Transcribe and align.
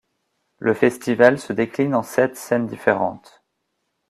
Le 0.57 0.73
festival 0.73 1.37
se 1.37 1.53
décline 1.53 1.93
en 1.93 2.01
sept 2.01 2.35
scènes 2.35 2.65
différentes. 2.65 3.43